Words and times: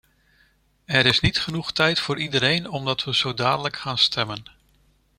Er 0.85 1.05
is 1.05 1.19
niet 1.19 1.39
genoeg 1.39 1.71
tijd 1.71 1.99
voor 1.99 2.17
iedereen, 2.19 2.69
omdat 2.69 3.03
we 3.03 3.15
zo 3.15 3.33
dadelijk 3.33 3.77
gaan 3.77 3.97
stemmen. 3.97 4.43